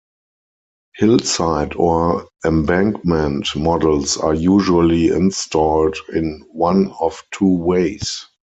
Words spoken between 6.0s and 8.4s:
in one of two ways.